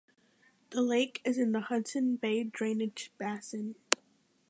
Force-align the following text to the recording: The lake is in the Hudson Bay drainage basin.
The 0.71 0.81
lake 0.81 1.21
is 1.23 1.37
in 1.37 1.51
the 1.51 1.59
Hudson 1.59 2.15
Bay 2.15 2.43
drainage 2.43 3.11
basin. 3.19 3.75